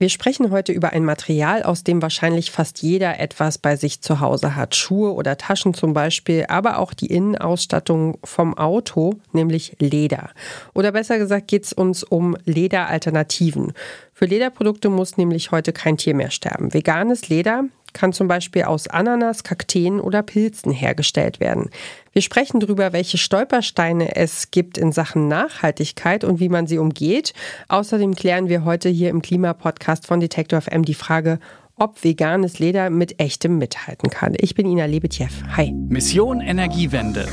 [0.00, 4.20] Wir sprechen heute über ein Material, aus dem wahrscheinlich fast jeder etwas bei sich zu
[4.20, 4.74] Hause hat.
[4.74, 10.30] Schuhe oder Taschen zum Beispiel, aber auch die Innenausstattung vom Auto, nämlich Leder.
[10.72, 13.74] Oder besser gesagt geht es uns um Lederalternativen.
[14.14, 16.72] Für Lederprodukte muss nämlich heute kein Tier mehr sterben.
[16.72, 21.70] Veganes Leder kann zum Beispiel aus Ananas, Kakteen oder Pilzen hergestellt werden.
[22.12, 27.32] Wir sprechen darüber, welche Stolpersteine es gibt in Sachen Nachhaltigkeit und wie man sie umgeht.
[27.68, 31.38] Außerdem klären wir heute hier im Klimapodcast von Detektor FM die Frage,
[31.76, 34.34] ob veganes Leder mit echtem mithalten kann.
[34.38, 35.28] Ich bin Ina Lebetjew.
[35.56, 35.72] Hi.
[35.72, 37.26] Mission Energiewende.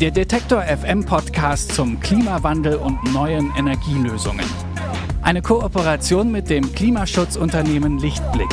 [0.00, 4.46] Der Detektor FM Podcast zum Klimawandel und neuen Energielösungen.
[5.22, 8.50] Eine Kooperation mit dem Klimaschutzunternehmen Lichtblick.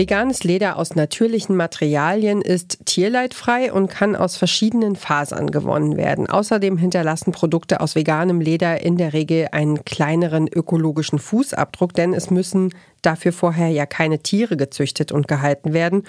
[0.00, 6.26] Veganes Leder aus natürlichen Materialien ist tierleidfrei und kann aus verschiedenen Fasern gewonnen werden.
[6.26, 12.30] Außerdem hinterlassen Produkte aus veganem Leder in der Regel einen kleineren ökologischen Fußabdruck, denn es
[12.30, 16.04] müssen dafür vorher ja keine Tiere gezüchtet und gehalten werden.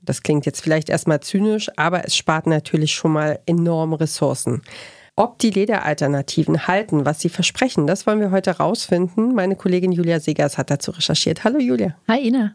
[0.00, 4.62] Das klingt jetzt vielleicht erstmal zynisch, aber es spart natürlich schon mal enorm Ressourcen.
[5.14, 9.34] Ob die Lederalternativen halten, was sie versprechen, das wollen wir heute rausfinden.
[9.34, 11.44] Meine Kollegin Julia Segers hat dazu recherchiert.
[11.44, 11.96] Hallo Julia.
[12.08, 12.54] Hi Ina.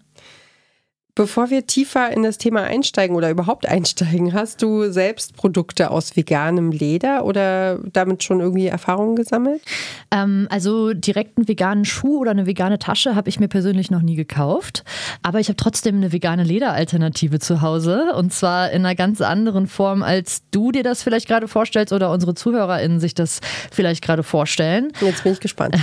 [1.13, 6.15] Bevor wir tiefer in das Thema einsteigen oder überhaupt einsteigen, hast du selbst Produkte aus
[6.15, 9.61] veganem Leder oder damit schon irgendwie Erfahrungen gesammelt?
[10.09, 14.01] Ähm, also direkt einen veganen Schuh oder eine vegane Tasche habe ich mir persönlich noch
[14.01, 14.85] nie gekauft.
[15.21, 19.67] Aber ich habe trotzdem eine vegane Lederalternative zu Hause und zwar in einer ganz anderen
[19.67, 24.23] Form, als du dir das vielleicht gerade vorstellst oder unsere ZuhörerInnen sich das vielleicht gerade
[24.23, 24.93] vorstellen.
[25.01, 25.75] Jetzt bin ich gespannt.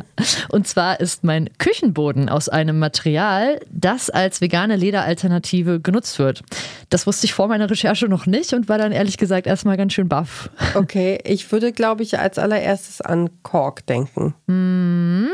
[0.48, 6.42] und zwar ist mein Küchenboden aus einem Material, das als vegane vegane Lederalternative genutzt wird.
[6.90, 9.92] Das wusste ich vor meiner Recherche noch nicht und war dann ehrlich gesagt erstmal ganz
[9.92, 10.50] schön baff.
[10.74, 14.34] Okay, ich würde, glaube ich, als allererstes an Kork denken.
[14.46, 15.28] Mm,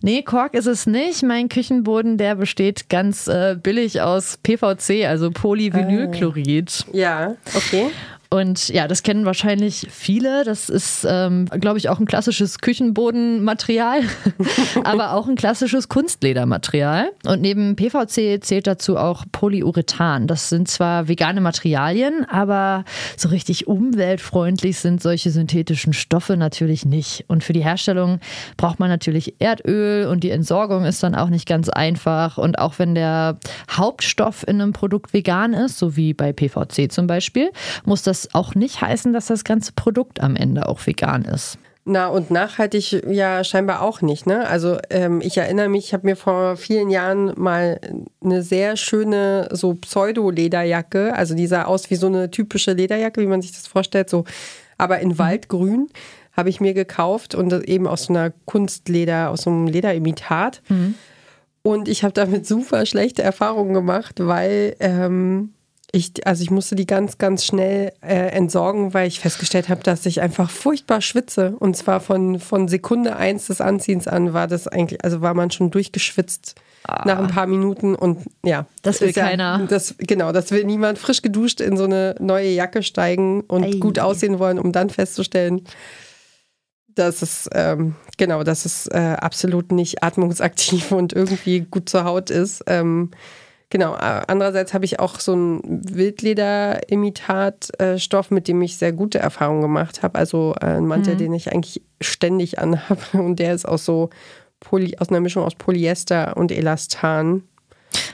[0.00, 1.22] nee, Kork ist es nicht.
[1.22, 6.86] Mein Küchenboden, der besteht ganz äh, billig aus PVC, also Polyvinylchlorid.
[6.88, 6.96] Ah.
[6.96, 7.90] Ja, okay.
[8.30, 10.44] Und ja, das kennen wahrscheinlich viele.
[10.44, 14.00] Das ist, ähm, glaube ich, auch ein klassisches Küchenbodenmaterial,
[14.84, 17.10] aber auch ein klassisches Kunstledermaterial.
[17.24, 20.26] Und neben PVC zählt dazu auch Polyurethan.
[20.26, 22.84] Das sind zwar vegane Materialien, aber
[23.16, 27.24] so richtig umweltfreundlich sind solche synthetischen Stoffe natürlich nicht.
[27.28, 28.20] Und für die Herstellung
[28.56, 32.38] braucht man natürlich Erdöl und die Entsorgung ist dann auch nicht ganz einfach.
[32.38, 33.38] Und auch wenn der
[33.70, 37.50] Hauptstoff in einem Produkt vegan ist, so wie bei PVC zum Beispiel,
[37.84, 41.58] muss das das auch nicht heißen, dass das ganze Produkt am Ende auch vegan ist.
[41.88, 44.26] Na, und nachhaltig ja scheinbar auch nicht.
[44.26, 44.46] Ne?
[44.48, 47.80] Also ähm, ich erinnere mich, ich habe mir vor vielen Jahren mal
[48.24, 53.26] eine sehr schöne so Pseudo-Lederjacke, also die sah aus wie so eine typische Lederjacke, wie
[53.26, 54.24] man sich das vorstellt, so,
[54.78, 55.16] aber in.
[55.16, 55.88] Waldgrün
[56.32, 60.62] habe ich mir gekauft und eben aus so einer Kunstleder, aus so einem Lederimitat.
[60.68, 60.94] Mhm.
[61.62, 65.52] Und ich habe damit super schlechte Erfahrungen gemacht, weil ähm,
[65.92, 70.04] ich, also ich musste die ganz, ganz schnell äh, entsorgen, weil ich festgestellt habe, dass
[70.04, 71.54] ich einfach furchtbar schwitze.
[71.58, 75.50] Und zwar von, von Sekunde eins des Anziehens an war das eigentlich, also war man
[75.50, 77.04] schon durchgeschwitzt ah.
[77.06, 78.66] nach ein paar Minuten und ja.
[78.82, 79.60] Das will keiner.
[79.60, 83.64] Ja, das, genau, das will niemand frisch geduscht in so eine neue Jacke steigen und
[83.64, 83.70] Ei.
[83.78, 85.62] gut aussehen wollen, um dann festzustellen,
[86.96, 92.30] dass es, ähm, genau, dass es äh, absolut nicht atmungsaktiv und irgendwie gut zur Haut
[92.30, 92.64] ist.
[92.66, 93.12] Ähm,
[93.68, 95.60] Genau, andererseits habe ich auch so einen
[95.92, 100.16] Wildleder-Imitatstoff, mit dem ich sehr gute Erfahrungen gemacht habe.
[100.16, 101.18] Also äh, einen Mantel, mhm.
[101.18, 103.00] den ich eigentlich ständig anhabe.
[103.18, 104.10] Und der ist aus so
[104.60, 107.42] Poly, aus einer Mischung aus Polyester und Elastan.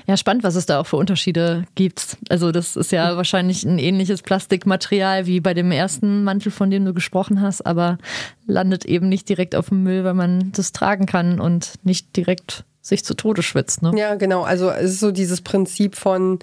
[0.06, 2.16] Ja, spannend, was es da auch für Unterschiede gibt.
[2.28, 6.84] Also das ist ja wahrscheinlich ein ähnliches Plastikmaterial wie bei dem ersten Mantel, von dem
[6.84, 7.98] du gesprochen hast, aber
[8.46, 12.64] landet eben nicht direkt auf dem Müll, weil man das tragen kann und nicht direkt
[12.82, 13.82] sich zu Tode schwitzt.
[13.82, 13.92] Ne?
[13.96, 14.42] Ja, genau.
[14.42, 16.40] Also es ist so dieses Prinzip von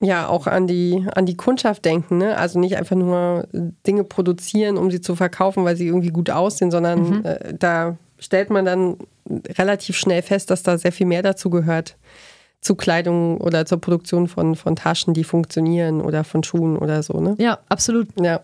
[0.00, 2.36] ja auch an die, an die Kundschaft denken, ne?
[2.36, 3.46] Also nicht einfach nur
[3.86, 7.24] Dinge produzieren, um sie zu verkaufen, weil sie irgendwie gut aussehen, sondern mhm.
[7.24, 8.96] äh, da stellt man dann
[9.56, 11.96] relativ schnell fest, dass da sehr viel mehr dazu gehört
[12.64, 17.20] zu Kleidung oder zur Produktion von, von Taschen, die funktionieren oder von Schuhen oder so,
[17.20, 17.36] ne?
[17.38, 18.08] Ja, absolut.
[18.18, 18.40] Ja.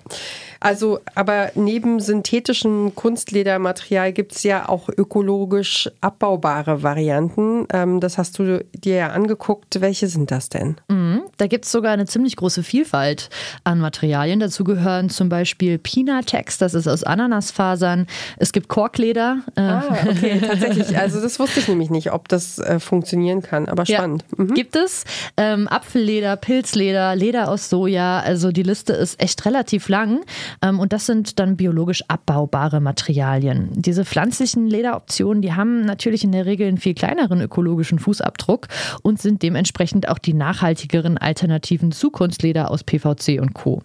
[0.61, 7.67] Also, aber neben synthetischem Kunstledermaterial gibt es ja auch ökologisch abbaubare Varianten.
[7.73, 9.81] Ähm, das hast du dir ja angeguckt.
[9.81, 10.77] Welche sind das denn?
[10.89, 11.23] Mhm.
[11.39, 13.31] Da gibt es sogar eine ziemlich große Vielfalt
[13.65, 14.39] an Materialien.
[14.39, 18.07] Dazu gehören zum Beispiel Pinatex, das ist aus Ananasfasern.
[18.37, 19.39] Es gibt Korkleder.
[19.57, 20.99] Äh, ah, okay, tatsächlich.
[20.99, 24.10] Also das wusste ich nämlich nicht, ob das äh, funktionieren kann, aber spannend.
[24.10, 24.10] Ja.
[24.11, 24.25] Spannend.
[24.37, 24.55] Mhm.
[24.55, 25.05] Gibt es
[25.37, 28.21] ähm, Apfelleder, Pilzleder, Leder aus Soja.
[28.21, 30.21] Also die Liste ist echt relativ lang.
[30.63, 33.69] Ähm, und das sind dann biologisch abbaubare Materialien.
[33.73, 38.69] Diese pflanzlichen Lederoptionen, die haben natürlich in der Regel einen viel kleineren ökologischen Fußabdruck
[39.03, 43.83] und sind dementsprechend auch die nachhaltigeren Alternativen zu Kunstleder aus PVC und Co.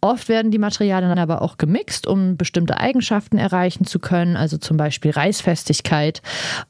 [0.00, 4.56] Oft werden die Materialien dann aber auch gemixt, um bestimmte Eigenschaften erreichen zu können, also
[4.58, 6.22] zum Beispiel Reißfestigkeit.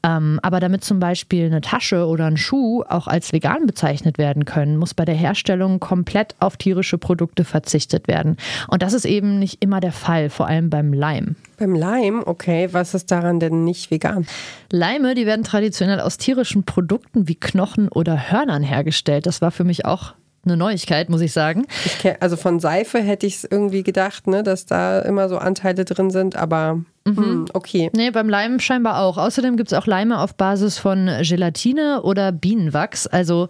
[0.03, 4.45] Ähm, aber damit zum Beispiel eine Tasche oder ein Schuh auch als vegan bezeichnet werden
[4.45, 8.37] können, muss bei der Herstellung komplett auf tierische Produkte verzichtet werden.
[8.67, 11.35] Und das ist eben nicht immer der Fall, vor allem beim Leim.
[11.57, 14.25] Beim Leim, okay, was ist daran denn nicht vegan?
[14.71, 19.25] Leime, die werden traditionell aus tierischen Produkten wie Knochen oder Hörnern hergestellt.
[19.25, 20.13] Das war für mich auch
[20.45, 21.65] eine Neuigkeit, muss ich sagen.
[21.85, 25.37] Ich kenn, also von Seife hätte ich es irgendwie gedacht, ne, dass da immer so
[25.37, 27.17] Anteile drin sind, aber Mhm.
[27.17, 27.89] Hm, okay.
[27.93, 29.17] Nee, beim Leim scheinbar auch.
[29.17, 33.49] Außerdem gibt es auch Leime auf Basis von Gelatine oder Bienenwachs, also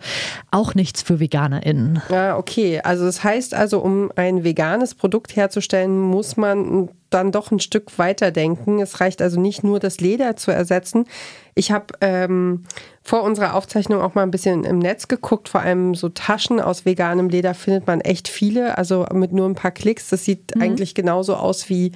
[0.49, 2.01] auch nichts für VeganerInnen.
[2.09, 2.81] Ja, okay.
[2.83, 7.99] Also das heißt also, um ein veganes Produkt herzustellen, muss man dann doch ein Stück
[7.99, 8.79] weiter denken.
[8.79, 11.05] Es reicht also nicht nur, das Leder zu ersetzen.
[11.53, 12.63] Ich habe ähm,
[13.03, 15.47] vor unserer Aufzeichnung auch mal ein bisschen im Netz geguckt.
[15.47, 18.79] Vor allem so Taschen aus veganem Leder findet man echt viele.
[18.79, 20.09] Also mit nur ein paar Klicks.
[20.09, 20.63] Das sieht mhm.
[20.63, 21.91] eigentlich genauso aus wie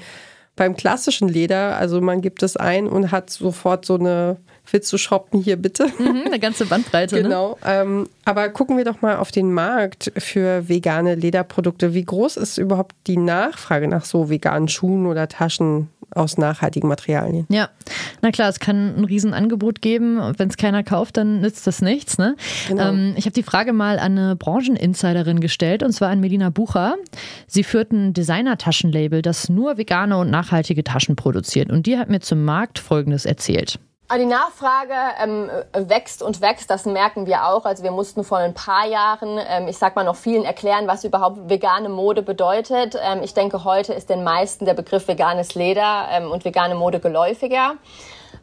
[0.57, 4.37] beim klassischen Leder, also man gibt es ein und hat sofort so eine,
[4.69, 5.87] willst du shoppen hier bitte?
[5.97, 7.15] Mhm, eine ganze Bandbreite.
[7.15, 7.21] Ne?
[7.21, 7.51] genau.
[7.51, 7.57] Ne?
[7.65, 11.93] Ähm, aber gucken wir doch mal auf den Markt für vegane Lederprodukte.
[11.93, 15.89] Wie groß ist überhaupt die Nachfrage nach so veganen Schuhen oder Taschen?
[16.11, 17.45] Aus nachhaltigen Materialien.
[17.49, 17.69] Ja,
[18.21, 20.19] na klar, es kann ein Riesenangebot geben.
[20.37, 22.17] Wenn es keiner kauft, dann nützt das nichts.
[22.17, 22.35] Ne?
[22.67, 22.89] Genau.
[22.89, 26.95] Ähm, ich habe die Frage mal an eine Brancheninsiderin gestellt, und zwar an Melina Bucher.
[27.47, 31.71] Sie führt ein Designer-Taschenlabel, das nur vegane und nachhaltige Taschen produziert.
[31.71, 33.79] Und die hat mir zum Markt Folgendes erzählt.
[34.15, 37.65] Die Nachfrage ähm, wächst und wächst, das merken wir auch.
[37.65, 41.03] Also wir mussten vor ein paar Jahren, ähm, ich sag mal noch vielen erklären, was
[41.03, 42.97] überhaupt vegane Mode bedeutet.
[42.99, 47.01] Ähm, ich denke, heute ist den meisten der Begriff veganes Leder ähm, und vegane Mode
[47.01, 47.73] geläufiger.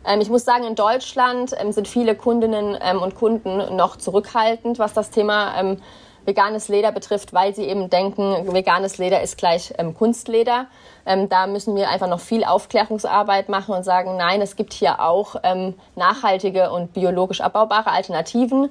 [0.06, 4.92] Ähm, ich muss sagen, in Deutschland ähm, sind viele Kundinnen und Kunden noch zurückhaltend, was
[4.92, 5.78] das Thema
[6.24, 10.66] veganes Leder betrifft, weil sie eben denken, veganes Leder ist gleich Kunstleder.
[11.06, 15.00] Ähm, da müssen wir einfach noch viel Aufklärungsarbeit machen und sagen, nein, es gibt hier
[15.00, 18.70] auch ähm, nachhaltige und biologisch abbaubare Alternativen.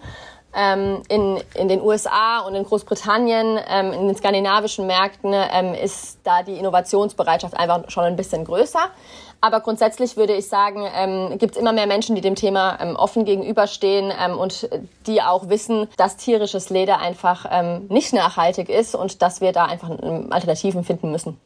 [0.56, 6.20] Ähm, in, in den USA und in Großbritannien, ähm, in den skandinavischen Märkten ähm, ist
[6.24, 8.90] da die Innovationsbereitschaft einfach schon ein bisschen größer.
[9.44, 12.96] Aber grundsätzlich würde ich sagen, ähm, gibt es immer mehr Menschen, die dem Thema ähm,
[12.96, 14.70] offen gegenüberstehen ähm, und
[15.06, 19.66] die auch wissen, dass tierisches Leder einfach ähm, nicht nachhaltig ist und dass wir da
[19.66, 19.90] einfach
[20.30, 21.38] Alternativen finden müssen.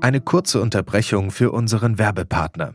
[0.00, 2.74] Eine kurze Unterbrechung für unseren Werbepartner.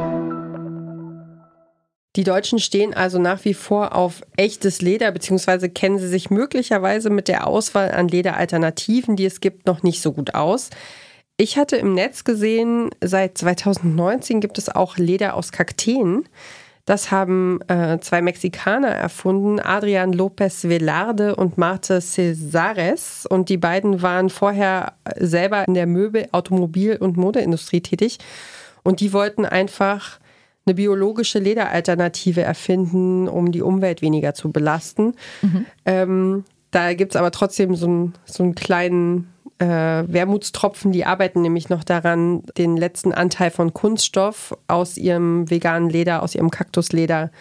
[2.17, 7.09] Die Deutschen stehen also nach wie vor auf echtes Leder, beziehungsweise kennen sie sich möglicherweise
[7.09, 10.71] mit der Auswahl an Lederalternativen, die es gibt, noch nicht so gut aus.
[11.37, 16.27] Ich hatte im Netz gesehen, seit 2019 gibt es auch Leder aus Kakteen.
[16.85, 23.25] Das haben äh, zwei Mexikaner erfunden, Adrian Lopez Velarde und Marte Cesares.
[23.25, 28.17] Und die beiden waren vorher selber in der Möbel-, Automobil- und Modeindustrie tätig.
[28.83, 30.19] Und die wollten einfach
[30.65, 35.15] eine biologische Lederalternative erfinden, um die Umwelt weniger zu belasten.
[35.41, 35.65] Mhm.
[35.85, 40.91] Ähm, da gibt es aber trotzdem so, ein, so einen kleinen äh, Wermutstropfen.
[40.91, 46.35] Die arbeiten nämlich noch daran, den letzten Anteil von Kunststoff aus ihrem veganen Leder, aus
[46.35, 47.31] ihrem Kaktusleder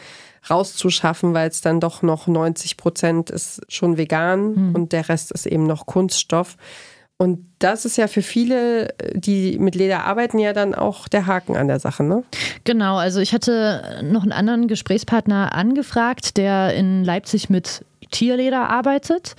[0.49, 4.75] rauszuschaffen, weil es dann doch noch 90 Prozent ist schon vegan mhm.
[4.75, 6.57] und der Rest ist eben noch Kunststoff.
[7.19, 11.57] Und das ist ja für viele, die mit Leder arbeiten, ja dann auch der Haken
[11.57, 12.25] an der Sache, ne?
[12.65, 19.37] Genau, also ich hatte noch einen anderen Gesprächspartner angefragt, der in Leipzig mit Tierleder arbeitet.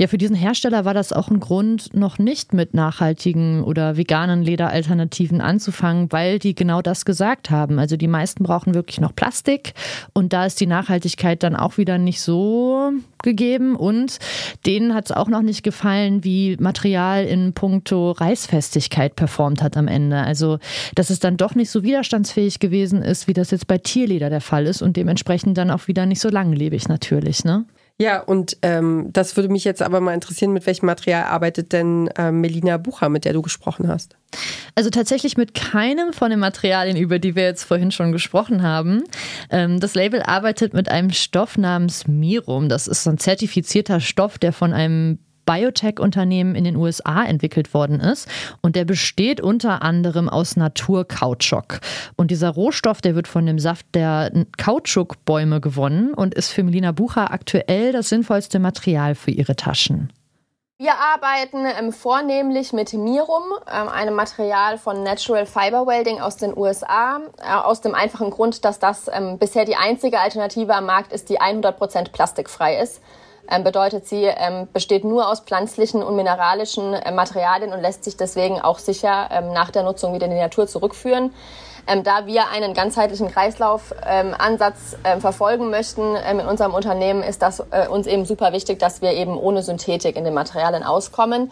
[0.00, 4.42] Ja, für diesen Hersteller war das auch ein Grund, noch nicht mit nachhaltigen oder veganen
[4.42, 7.80] Lederalternativen anzufangen, weil die genau das gesagt haben.
[7.80, 9.74] Also die meisten brauchen wirklich noch Plastik
[10.12, 12.92] und da ist die Nachhaltigkeit dann auch wieder nicht so
[13.24, 14.18] gegeben und
[14.66, 19.88] denen hat es auch noch nicht gefallen, wie Material in puncto Reißfestigkeit performt hat am
[19.88, 20.18] Ende.
[20.18, 20.60] Also,
[20.94, 24.40] dass es dann doch nicht so widerstandsfähig gewesen ist, wie das jetzt bei Tierleder der
[24.40, 27.66] Fall ist und dementsprechend dann auch wieder nicht so langlebig natürlich, ne?
[28.00, 32.06] Ja, und ähm, das würde mich jetzt aber mal interessieren, mit welchem Material arbeitet denn
[32.16, 34.16] äh, Melina Bucher, mit der du gesprochen hast?
[34.76, 39.02] Also tatsächlich mit keinem von den Materialien, über die wir jetzt vorhin schon gesprochen haben.
[39.50, 42.68] Ähm, das Label arbeitet mit einem Stoff namens Mirum.
[42.68, 48.00] Das ist so ein zertifizierter Stoff, der von einem Biotech-Unternehmen in den USA entwickelt worden
[48.00, 48.28] ist.
[48.60, 51.80] Und der besteht unter anderem aus Naturkautschuk.
[52.16, 56.92] Und dieser Rohstoff, der wird von dem Saft der Kautschukbäume gewonnen und ist für Melina
[56.92, 60.12] Bucher aktuell das sinnvollste Material für ihre Taschen.
[60.80, 66.56] Wir arbeiten ähm, vornehmlich mit Mirum, ähm, einem Material von Natural Fiber Welding aus den
[66.56, 71.12] USA, äh, aus dem einfachen Grund, dass das ähm, bisher die einzige Alternative am Markt
[71.12, 73.00] ist, die 100% plastikfrei ist.
[73.50, 78.16] Ähm, bedeutet, sie ähm, besteht nur aus pflanzlichen und mineralischen äh, Materialien und lässt sich
[78.16, 81.32] deswegen auch sicher ähm, nach der Nutzung wieder in die Natur zurückführen.
[81.86, 87.60] Ähm, da wir einen ganzheitlichen Kreislaufansatz ähm, ähm, verfolgen möchten in unserem Unternehmen, ist das
[87.70, 91.50] äh, uns eben super wichtig, dass wir eben ohne Synthetik in den Materialien auskommen.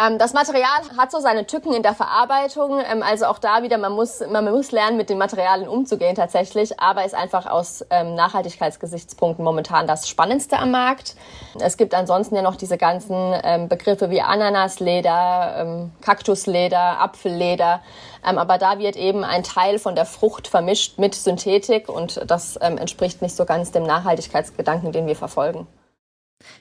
[0.00, 2.80] Ähm, das Material hat so seine Tücken in der Verarbeitung.
[2.80, 6.78] Ähm, also auch da wieder, man muss, man muss lernen, mit den Materialien umzugehen tatsächlich,
[6.78, 11.16] aber ist einfach aus ähm, Nachhaltigkeitsgesichtspunkten momentan das Spannendste am Markt.
[11.58, 17.80] Es gibt ansonsten ja noch diese ganzen ähm, Begriffe wie Ananasleder, ähm, Kaktusleder, Apfelleder.
[18.24, 22.56] Ähm, aber da wird eben ein Teil von der Frucht vermischt mit Synthetik und das
[22.56, 25.66] entspricht nicht so ganz dem Nachhaltigkeitsgedanken, den wir verfolgen.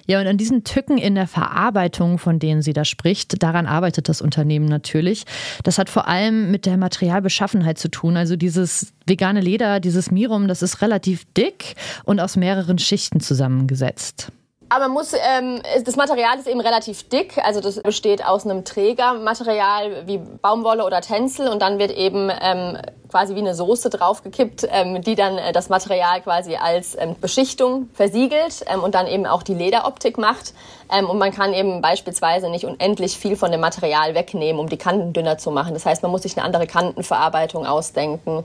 [0.05, 4.09] Ja, und an diesen Tücken in der Verarbeitung, von denen sie da spricht, daran arbeitet
[4.09, 5.25] das Unternehmen natürlich.
[5.63, 8.17] Das hat vor allem mit der Materialbeschaffenheit zu tun.
[8.17, 14.31] Also dieses vegane Leder, dieses Mirum, das ist relativ dick und aus mehreren Schichten zusammengesetzt.
[14.69, 18.65] Aber man muss, ähm, das Material ist eben relativ dick, also das besteht aus einem
[18.65, 22.77] Trägermaterial wie Baumwolle oder Tencel und dann wird eben ähm,
[23.09, 27.89] quasi wie eine Soße draufgekippt, ähm, die dann äh, das Material quasi als ähm, Beschichtung
[27.93, 30.53] versiegelt ähm, und dann eben auch die Lederoptik macht.
[30.91, 34.77] Ähm, und man kann eben beispielsweise nicht unendlich viel von dem Material wegnehmen, um die
[34.77, 35.73] Kanten dünner zu machen.
[35.73, 38.43] Das heißt, man muss sich eine andere Kantenverarbeitung ausdenken.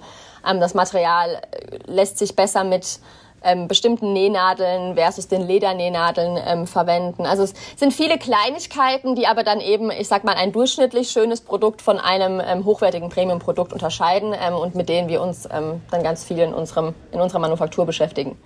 [0.49, 3.01] Ähm, das Material äh, lässt sich besser mit
[3.45, 7.27] ähm, bestimmten Nähnadeln versus den Ledernähnadeln ähm, verwenden.
[7.27, 11.41] Also es sind viele Kleinigkeiten, die aber dann eben, ich sag mal, ein durchschnittlich schönes
[11.41, 16.03] Produkt von einem ähm, hochwertigen Premium-Produkt unterscheiden ähm, und mit denen wir uns ähm, dann
[16.03, 18.37] ganz viel in, unserem, in unserer Manufaktur beschäftigen.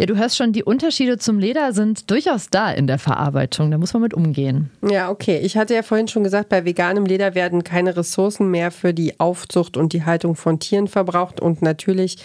[0.00, 3.70] Ja, du hörst schon, die Unterschiede zum Leder sind durchaus da in der Verarbeitung.
[3.70, 4.70] Da muss man mit umgehen.
[4.80, 5.40] Ja, okay.
[5.40, 9.20] Ich hatte ja vorhin schon gesagt, bei veganem Leder werden keine Ressourcen mehr für die
[9.20, 11.38] Aufzucht und die Haltung von Tieren verbraucht.
[11.38, 12.16] Und natürlich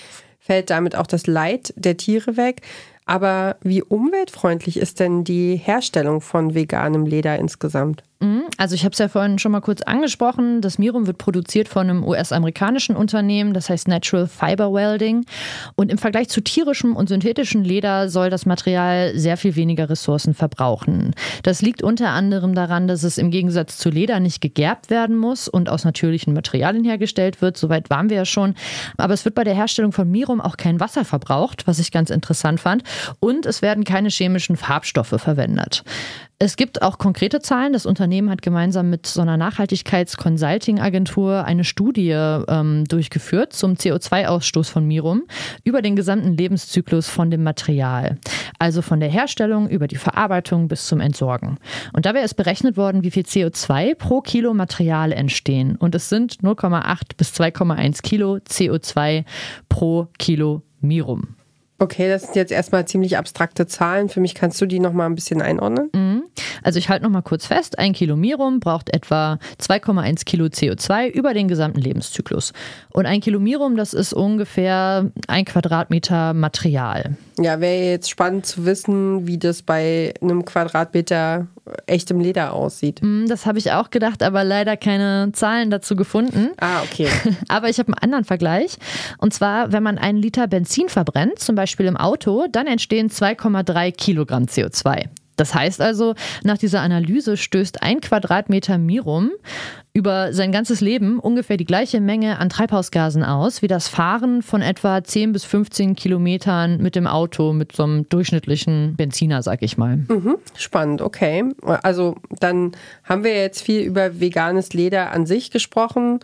[0.46, 2.62] fällt damit auch das Leid der Tiere weg.
[3.06, 8.04] Aber wie umweltfreundlich ist denn die Herstellung von veganem Leder insgesamt?
[8.20, 8.44] Mhm.
[8.58, 10.62] Also ich habe es ja vorhin schon mal kurz angesprochen.
[10.62, 15.26] Das Mirum wird produziert von einem US-amerikanischen Unternehmen, das heißt Natural Fiber Welding.
[15.76, 20.34] Und im Vergleich zu tierischem und synthetischem Leder soll das Material sehr viel weniger Ressourcen
[20.34, 21.14] verbrauchen.
[21.44, 25.48] Das liegt unter anderem daran, dass es im Gegensatz zu Leder nicht gegerbt werden muss
[25.48, 27.58] und aus natürlichen Materialien hergestellt wird.
[27.58, 28.56] Soweit waren wir ja schon.
[28.98, 32.10] Aber es wird bei der Herstellung von Mirum auch kein Wasser verbraucht, was ich ganz
[32.10, 32.84] interessant fand.
[33.20, 35.84] Und es werden keine chemischen Farbstoffe verwendet.
[36.38, 37.72] Es gibt auch konkrete Zahlen.
[37.72, 44.86] Das Unternehmen hat gemeinsam mit so einer Nachhaltigkeits-Consulting-Agentur eine Studie ähm, durchgeführt zum CO2-Ausstoß von
[44.86, 45.24] Mirum
[45.64, 48.18] über den gesamten Lebenszyklus von dem Material.
[48.60, 51.58] Also von der Herstellung über die Verarbeitung bis zum Entsorgen.
[51.94, 55.78] Und dabei ist berechnet worden, wie viel CO2 pro Kilo Material entstehen.
[55.78, 59.24] Und es sind 0,8 bis 2,1 Kilo CO2
[59.70, 61.36] pro Kilo Mirum.
[61.78, 64.08] Okay, das sind jetzt erstmal ziemlich abstrakte Zahlen.
[64.08, 65.90] Für mich kannst du die nochmal ein bisschen einordnen?
[65.94, 66.24] Mhm.
[66.64, 71.34] Also ich halte nochmal kurz fest, ein Kilo Mirum braucht etwa 2,1 Kilo CO2 über
[71.34, 72.54] den gesamten Lebenszyklus.
[72.92, 77.18] Und ein Kilo Mirum, das ist ungefähr ein Quadratmeter Material.
[77.40, 81.48] Ja, wäre jetzt spannend zu wissen, wie das bei einem Quadratmeter
[81.88, 83.02] echtem Leder aussieht.
[83.02, 86.52] Mhm, das habe ich auch gedacht, aber leider keine Zahlen dazu gefunden.
[86.58, 87.10] Ah, okay.
[87.50, 88.78] aber ich habe einen anderen Vergleich.
[89.18, 93.92] Und zwar, wenn man einen Liter Benzin verbrennt, zum Beispiel im Auto, dann entstehen 2,3
[93.92, 95.10] Kilogramm CO2.
[95.36, 99.32] Das heißt also, nach dieser Analyse stößt ein Quadratmeter Mirum
[99.94, 104.62] über sein ganzes Leben ungefähr die gleiche Menge an Treibhausgasen aus, wie das Fahren von
[104.62, 109.78] etwa 10 bis 15 Kilometern mit dem Auto, mit so einem durchschnittlichen Benziner, sag ich
[109.78, 109.98] mal.
[109.98, 111.46] Mhm, spannend, okay.
[111.64, 116.20] Also dann haben wir jetzt viel über veganes Leder an sich gesprochen.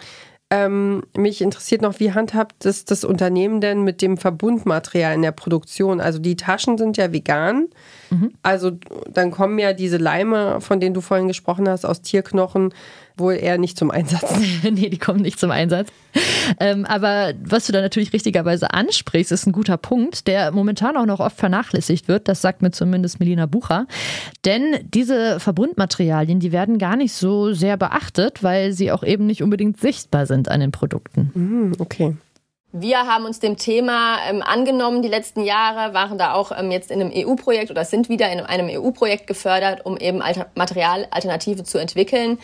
[0.54, 5.32] Ähm, mich interessiert noch, wie handhabt das, das Unternehmen denn mit dem Verbundmaterial in der
[5.32, 6.02] Produktion?
[6.02, 7.70] Also die Taschen sind ja vegan.
[8.10, 8.34] Mhm.
[8.44, 8.72] Also
[9.10, 12.74] dann kommen ja diese Leime, von denen du vorhin gesprochen hast, aus Tierknochen
[13.18, 14.34] wohl eher nicht zum Einsatz.
[14.64, 15.90] nee, die kommen nicht zum Einsatz.
[16.60, 21.06] Ähm, aber was du da natürlich richtigerweise ansprichst, ist ein guter Punkt, der momentan auch
[21.06, 22.28] noch oft vernachlässigt wird.
[22.28, 23.88] Das sagt mir zumindest Melina Bucher.
[24.46, 29.44] Denn diese Verbundmaterialien, die werden gar nicht so sehr beachtet, weil sie auch eben nicht
[29.44, 31.32] unbedingt sichtbar sind an den Produkten.
[31.34, 32.16] Mhm, okay.
[32.74, 36.90] Wir haben uns dem Thema ähm, angenommen die letzten Jahre, waren da auch ähm, jetzt
[36.90, 41.80] in einem EU-Projekt oder sind wieder in einem EU-Projekt gefördert, um eben Alter Materialalternative zu
[41.80, 42.38] entwickeln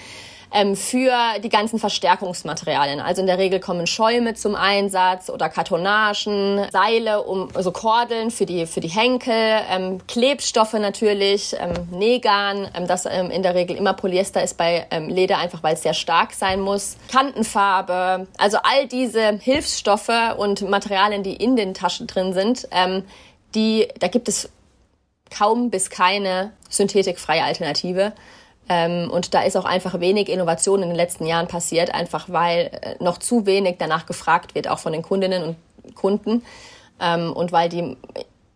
[0.52, 1.14] ähm, für
[1.44, 3.00] die ganzen Verstärkungsmaterialien.
[3.00, 8.46] Also in der Regel kommen Schäume zum Einsatz oder Kartonagen, Seile, um also Kordeln für
[8.46, 9.34] die für die Henkel,
[9.70, 14.88] ähm, Klebstoffe natürlich, ähm, Negan, ähm, das ähm, in der Regel immer Polyester ist bei
[14.92, 16.98] ähm, Leder einfach, weil es sehr stark sein muss.
[17.12, 23.04] Kantenfarbe, also all diese Hilfsstoffe und Materialien, die in den Taschen drin sind, ähm,
[23.56, 24.50] die da gibt es
[25.30, 28.14] kaum bis keine synthetikfreie Alternative.
[28.70, 32.70] Ähm, und da ist auch einfach wenig Innovation in den letzten Jahren passiert, einfach weil
[32.82, 36.44] äh, noch zu wenig danach gefragt wird, auch von den Kundinnen und Kunden.
[37.00, 37.96] Ähm, und weil die,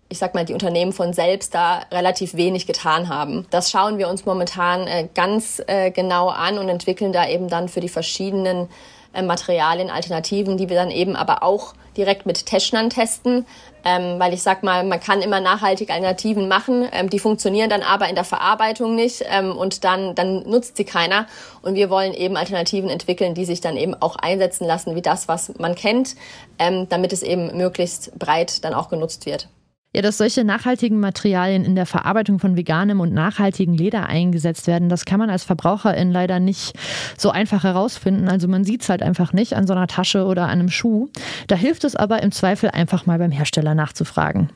[0.09, 3.45] ich sag mal, die Unternehmen von selbst da relativ wenig getan haben.
[3.51, 7.69] Das schauen wir uns momentan äh, ganz äh, genau an und entwickeln da eben dann
[7.69, 8.67] für die verschiedenen
[9.13, 13.45] äh, Materialien, Alternativen, die wir dann eben aber auch direkt mit Teschnern testen,
[13.83, 17.81] ähm, weil ich sag mal, man kann immer nachhaltige Alternativen machen, ähm, die funktionieren dann
[17.81, 21.27] aber in der Verarbeitung nicht ähm, und dann, dann nutzt sie keiner.
[21.61, 25.27] Und wir wollen eben Alternativen entwickeln, die sich dann eben auch einsetzen lassen, wie das,
[25.27, 26.15] was man kennt,
[26.59, 29.47] ähm, damit es eben möglichst breit dann auch genutzt wird.
[29.93, 34.87] Ja, dass solche nachhaltigen Materialien in der Verarbeitung von veganem und nachhaltigem Leder eingesetzt werden,
[34.87, 36.77] das kann man als Verbraucherin leider nicht
[37.17, 38.29] so einfach herausfinden.
[38.29, 41.09] Also man sieht es halt einfach nicht an so einer Tasche oder an einem Schuh.
[41.47, 44.49] Da hilft es aber im Zweifel einfach mal beim Hersteller nachzufragen.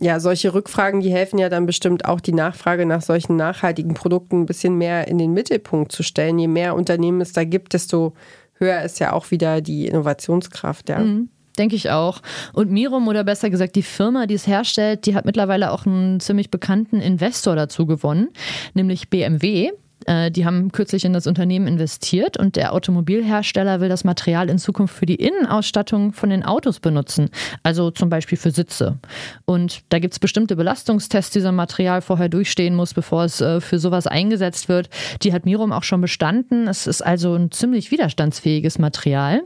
[0.00, 4.40] Ja, solche Rückfragen, die helfen ja dann bestimmt auch die Nachfrage nach solchen nachhaltigen Produkten
[4.40, 6.38] ein bisschen mehr in den Mittelpunkt zu stellen.
[6.38, 8.14] Je mehr Unternehmen es da gibt, desto
[8.54, 10.88] höher ist ja auch wieder die Innovationskraft.
[10.88, 11.00] Ja.
[11.00, 11.28] Mhm.
[11.60, 12.22] Denke ich auch.
[12.54, 16.18] Und Mirum oder besser gesagt die Firma, die es herstellt, die hat mittlerweile auch einen
[16.18, 18.30] ziemlich bekannten Investor dazu gewonnen,
[18.72, 19.70] nämlich BMW.
[20.06, 24.58] Äh, die haben kürzlich in das Unternehmen investiert und der Automobilhersteller will das Material in
[24.58, 27.30] Zukunft für die Innenausstattung von den Autos benutzen,
[27.64, 28.98] also zum Beispiel für Sitze.
[29.44, 33.62] Und da gibt es bestimmte Belastungstests, die dieser Material vorher durchstehen muss, bevor es äh,
[33.62, 34.90] für sowas eingesetzt wird.
[35.22, 36.68] Die hat Mirum auch schon bestanden.
[36.68, 39.42] Es ist also ein ziemlich widerstandsfähiges Material.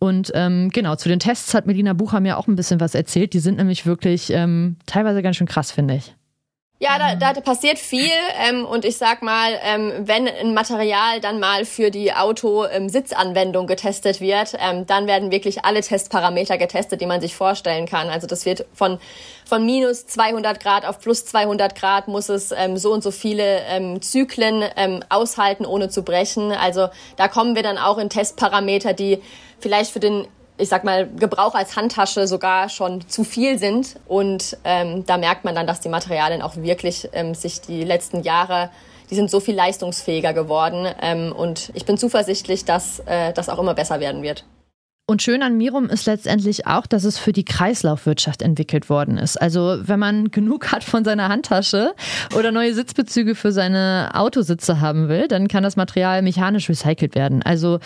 [0.00, 3.32] Und ähm, genau, zu den Tests hat Melina Bucher mir auch ein bisschen was erzählt.
[3.32, 6.15] Die sind nämlich wirklich ähm, teilweise ganz schön krass, finde ich.
[6.78, 11.40] Ja, da, da passiert viel ähm, und ich sag mal, ähm, wenn ein Material dann
[11.40, 17.06] mal für die Auto-Sitzanwendung ähm, getestet wird, ähm, dann werden wirklich alle Testparameter getestet, die
[17.06, 18.10] man sich vorstellen kann.
[18.10, 18.98] Also das wird von
[19.48, 23.60] von minus 200 Grad auf plus 200 Grad muss es ähm, so und so viele
[23.68, 26.52] ähm, Zyklen ähm, aushalten, ohne zu brechen.
[26.52, 29.22] Also da kommen wir dann auch in Testparameter, die
[29.60, 30.26] vielleicht für den
[30.58, 33.96] ich sag mal, Gebrauch als Handtasche sogar schon zu viel sind.
[34.06, 38.22] Und ähm, da merkt man dann, dass die Materialien auch wirklich ähm, sich die letzten
[38.22, 38.70] Jahre,
[39.10, 40.86] die sind so viel leistungsfähiger geworden.
[41.00, 44.44] Ähm, und ich bin zuversichtlich, dass äh, das auch immer besser werden wird.
[45.08, 49.40] Und schön an Mirum ist letztendlich auch, dass es für die Kreislaufwirtschaft entwickelt worden ist.
[49.40, 51.94] Also wenn man genug hat von seiner Handtasche
[52.36, 57.44] oder neue Sitzbezüge für seine Autositze haben will, dann kann das Material mechanisch recycelt werden.
[57.44, 57.78] Also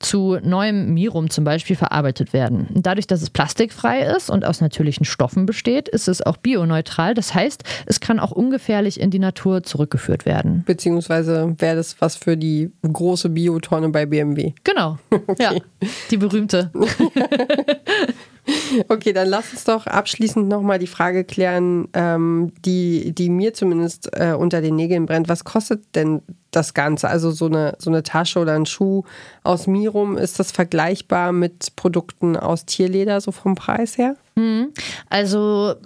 [0.00, 2.66] zu neuem Mirum zum Beispiel verarbeitet werden.
[2.74, 7.14] Dadurch, dass es plastikfrei ist und aus natürlichen Stoffen besteht, ist es auch bioneutral.
[7.14, 10.62] Das heißt, es kann auch ungefährlich in die Natur zurückgeführt werden.
[10.66, 14.52] Beziehungsweise wäre das was für die große Biotonne bei BMW.
[14.62, 14.98] Genau.
[15.28, 15.42] Okay.
[15.42, 16.65] Ja, die berühmte.
[18.88, 24.10] okay, dann lass uns doch abschließend nochmal die Frage klären, ähm, die, die mir zumindest
[24.12, 25.28] äh, unter den Nägeln brennt.
[25.28, 26.22] Was kostet denn
[26.56, 27.08] das Ganze?
[27.08, 29.04] Also so eine, so eine Tasche oder ein Schuh
[29.44, 34.16] aus Mirum, ist das vergleichbar mit Produkten aus Tierleder, so vom Preis her?
[34.38, 34.72] Mhm.
[35.08, 35.76] Also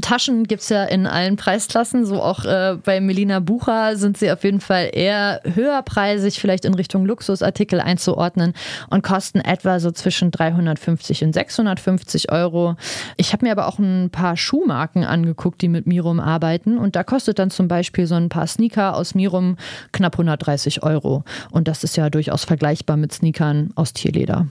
[0.00, 4.32] Taschen gibt es ja in allen Preisklassen, so auch äh, bei Melina Bucher sind sie
[4.32, 8.54] auf jeden Fall eher höherpreisig, vielleicht in Richtung Luxusartikel einzuordnen
[8.88, 12.76] und kosten etwa so zwischen 350 und 650 Euro.
[13.18, 17.04] Ich habe mir aber auch ein paar Schuhmarken angeguckt, die mit Mirum arbeiten und da
[17.04, 19.58] kostet dann zum Beispiel so ein paar Sneaker aus Mirum
[19.92, 24.46] knapp 130 Euro und das ist ja durchaus vergleichbar mit Sneakern aus Tierleder.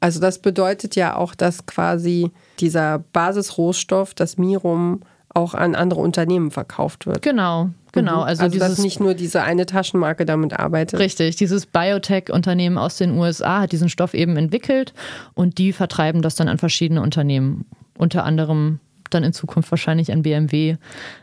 [0.00, 5.00] Also das bedeutet ja auch, dass quasi dieser Basisrohstoff, das Mirum,
[5.34, 7.22] auch an andere Unternehmen verkauft wird.
[7.22, 8.18] Genau, genau.
[8.18, 8.22] Mhm.
[8.22, 10.98] Also, also dass nicht nur diese eine Taschenmarke damit arbeitet.
[10.98, 14.92] Richtig, dieses Biotech-Unternehmen aus den USA hat diesen Stoff eben entwickelt
[15.34, 17.64] und die vertreiben das dann an verschiedene Unternehmen.
[17.96, 18.80] Unter anderem
[19.10, 20.76] dann in Zukunft wahrscheinlich an BMW.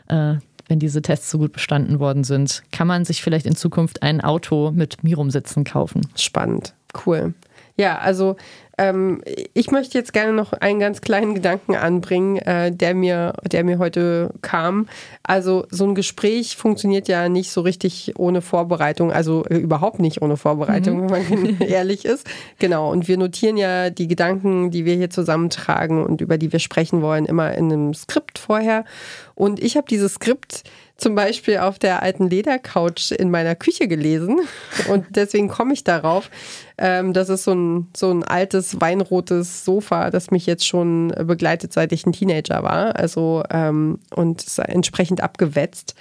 [0.08, 0.36] Äh,
[0.70, 4.20] wenn diese Tests so gut bestanden worden sind, kann man sich vielleicht in Zukunft ein
[4.20, 6.02] Auto mit Mirum-Sitzen kaufen.
[6.14, 7.34] Spannend, cool.
[7.76, 8.36] Ja, also
[8.80, 9.20] ähm,
[9.52, 13.78] ich möchte jetzt gerne noch einen ganz kleinen Gedanken anbringen, äh, der, mir, der mir
[13.78, 14.88] heute kam.
[15.22, 20.22] Also so ein Gespräch funktioniert ja nicht so richtig ohne Vorbereitung, also äh, überhaupt nicht
[20.22, 21.10] ohne Vorbereitung, mhm.
[21.10, 22.26] wenn man ehrlich ist.
[22.58, 26.58] Genau, und wir notieren ja die Gedanken, die wir hier zusammentragen und über die wir
[26.58, 28.86] sprechen wollen, immer in einem Skript vorher.
[29.34, 30.64] Und ich habe dieses Skript
[31.00, 34.40] zum Beispiel auf der alten Ledercouch in meiner Küche gelesen
[34.88, 36.30] und deswegen komme ich darauf.
[36.82, 41.74] Ähm, das ist so ein, so ein altes weinrotes Sofa, das mich jetzt schon begleitet,
[41.74, 42.96] seit ich ein Teenager war.
[42.96, 45.94] Also ähm, und ist entsprechend abgewetzt.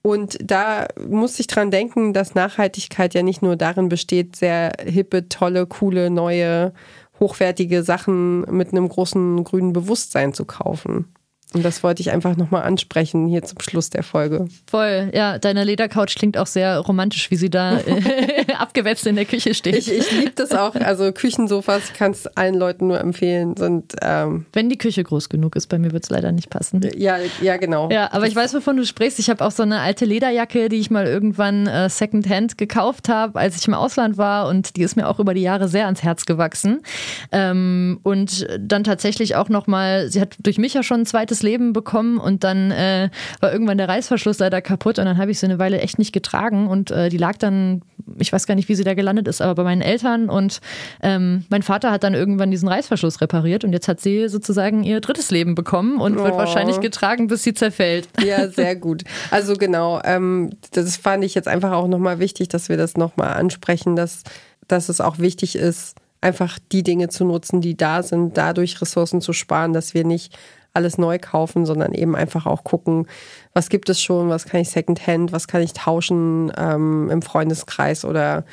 [0.00, 5.28] Und da muss ich dran denken, dass Nachhaltigkeit ja nicht nur darin besteht, sehr hippe,
[5.28, 6.72] tolle, coole, neue,
[7.20, 11.14] hochwertige Sachen mit einem großen grünen Bewusstsein zu kaufen.
[11.54, 14.46] Und das wollte ich einfach nochmal ansprechen hier zum Schluss der Folge.
[14.66, 19.24] Voll, ja, deine Ledercouch klingt auch sehr romantisch, wie sie da äh, abgewetzt in der
[19.24, 19.76] Küche steht.
[19.76, 20.74] Ich, ich liebe das auch.
[20.74, 23.56] Also Küchensofas, ich kann es allen Leuten nur empfehlen.
[23.56, 26.80] Sind, ähm Wenn die Küche groß genug ist, bei mir wird es leider nicht passen.
[26.96, 27.90] Ja, ja, genau.
[27.90, 29.18] Ja, aber ich weiß, wovon du sprichst.
[29.18, 33.38] Ich habe auch so eine alte Lederjacke, die ich mal irgendwann äh, Secondhand gekauft habe,
[33.38, 36.02] als ich im Ausland war und die ist mir auch über die Jahre sehr ans
[36.02, 36.82] Herz gewachsen.
[37.30, 41.72] Ähm, und dann tatsächlich auch nochmal, sie hat durch mich ja schon ein zweites Leben
[41.72, 45.46] bekommen und dann äh, war irgendwann der Reißverschluss leider kaputt und dann habe ich sie
[45.46, 47.82] eine Weile echt nicht getragen und äh, die lag dann,
[48.18, 50.60] ich weiß gar nicht, wie sie da gelandet ist, aber bei meinen Eltern und
[51.02, 55.00] ähm, mein Vater hat dann irgendwann diesen Reißverschluss repariert und jetzt hat sie sozusagen ihr
[55.00, 56.24] drittes Leben bekommen und oh.
[56.24, 58.08] wird wahrscheinlich getragen, bis sie zerfällt.
[58.24, 59.04] Ja, sehr gut.
[59.30, 63.34] Also genau, ähm, das fand ich jetzt einfach auch nochmal wichtig, dass wir das nochmal
[63.34, 64.22] ansprechen, dass,
[64.66, 69.20] dass es auch wichtig ist, einfach die Dinge zu nutzen, die da sind, dadurch Ressourcen
[69.20, 70.36] zu sparen, dass wir nicht
[70.74, 73.06] alles neu kaufen, sondern eben einfach auch gucken,
[73.52, 78.04] was gibt es schon, was kann ich Secondhand, was kann ich tauschen ähm, im Freundeskreis
[78.04, 78.44] oder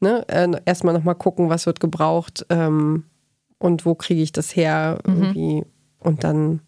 [0.00, 3.04] ne, äh, erstmal nochmal gucken, was wird gebraucht ähm,
[3.58, 5.22] und wo kriege ich das her mhm.
[5.22, 5.64] irgendwie
[5.98, 6.60] und dann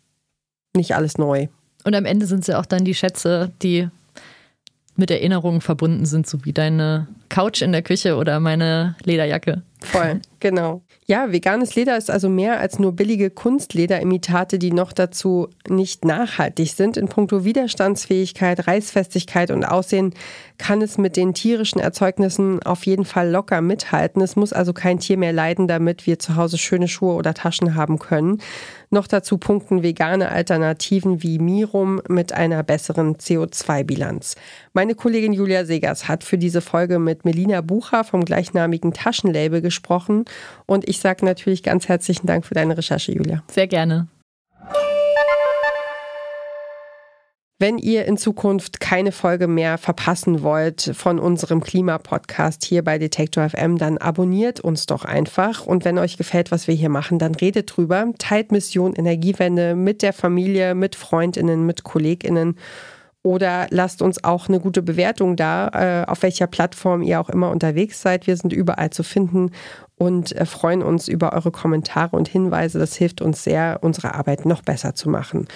[0.77, 1.49] nicht alles neu.
[1.85, 3.89] Und am Ende sind es ja auch dann die Schätze, die
[4.97, 9.63] mit Erinnerungen verbunden sind, so wie deine Couch in der Küche oder meine Lederjacke.
[9.81, 10.83] Voll, genau.
[11.11, 16.73] Ja, veganes Leder ist also mehr als nur billige Kunstlederimitate, die noch dazu nicht nachhaltig
[16.73, 16.99] sind.
[16.99, 20.13] In puncto Widerstandsfähigkeit, Reißfestigkeit und Aussehen
[20.59, 24.21] kann es mit den tierischen Erzeugnissen auf jeden Fall locker mithalten.
[24.21, 27.75] Es muss also kein Tier mehr leiden, damit wir zu Hause schöne Schuhe oder Taschen
[27.75, 28.43] haben können.
[28.91, 34.37] Noch dazu punkten vegane Alternativen wie Mirum mit einer besseren CO2-Bilanz.
[34.73, 40.25] Meine Kollegin Julia Segers hat für diese Folge mit Melina Bucher vom gleichnamigen Taschenlabel gesprochen
[40.67, 43.43] und ich sage natürlich ganz herzlichen Dank für deine Recherche, Julia.
[43.49, 44.09] Sehr gerne.
[47.61, 53.49] Wenn ihr in Zukunft keine Folge mehr verpassen wollt von unserem Klimapodcast hier bei Detektor
[53.49, 55.67] FM, dann abonniert uns doch einfach.
[55.67, 58.13] Und wenn euch gefällt, was wir hier machen, dann redet drüber.
[58.19, 62.57] Teilt Mission Energiewende mit der Familie, mit Freundinnen, mit Kolleginnen.
[63.25, 67.51] Oder lasst uns auch eine gute Bewertung da, äh, auf welcher Plattform ihr auch immer
[67.51, 68.29] unterwegs seid.
[68.29, 69.51] Wir sind überall zu finden
[69.97, 72.79] und äh, freuen uns über eure Kommentare und Hinweise.
[72.79, 75.49] Das hilft uns sehr, unsere Arbeit noch besser zu machen.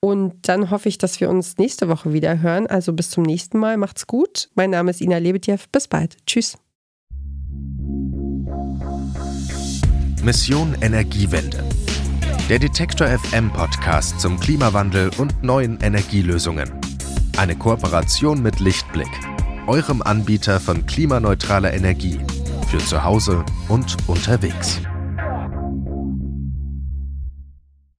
[0.00, 2.66] Und dann hoffe ich, dass wir uns nächste Woche wieder hören.
[2.66, 3.76] Also bis zum nächsten Mal.
[3.76, 4.48] Macht's gut.
[4.54, 5.58] Mein Name ist Ina Lebetjew.
[5.72, 6.16] Bis bald.
[6.26, 6.56] Tschüss.
[10.22, 11.64] Mission Energiewende.
[12.48, 16.70] Der Detektor FM Podcast zum Klimawandel und neuen Energielösungen.
[17.36, 19.08] Eine Kooperation mit Lichtblick,
[19.66, 22.18] eurem Anbieter von klimaneutraler Energie
[22.68, 24.80] für zu Hause und unterwegs.